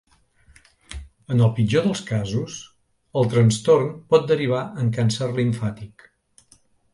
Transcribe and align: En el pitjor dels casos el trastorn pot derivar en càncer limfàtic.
En 1.33 1.43
el 1.47 1.51
pitjor 1.59 1.83
dels 1.87 2.01
casos 2.07 2.55
el 3.21 3.29
trastorn 3.35 3.93
pot 4.15 4.27
derivar 4.33 4.63
en 4.85 4.91
càncer 4.97 5.29
limfàtic. 5.37 6.09